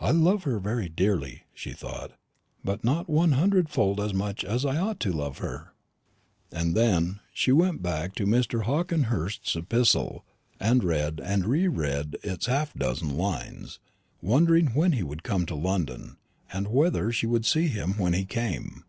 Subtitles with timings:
[0.00, 2.14] "I love her very dearly," she thought,
[2.64, 5.72] "but not one hundred fold as much as I ought to love her."
[6.50, 8.62] And then she went back to Mr.
[8.64, 10.24] Hawkehurst's epistle,
[10.58, 13.78] and read and re read its half dozen lines,
[14.20, 16.16] wondering when he would come to London,
[16.52, 18.82] and whether she would see him when he came.